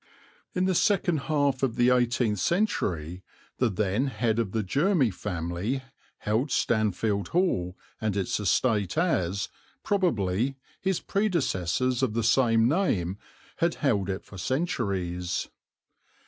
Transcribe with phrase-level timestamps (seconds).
[0.55, 3.21] In the second half of the eighteenth century
[3.59, 5.83] the then head of the Jermy family
[6.17, 9.47] held Stanfield Hall and its estate as,
[9.83, 13.19] probably, his predecessors of the same name
[13.57, 15.49] had held it for centuries.